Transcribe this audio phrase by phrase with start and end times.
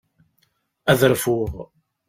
[0.91, 1.51] Ad rfuɣ.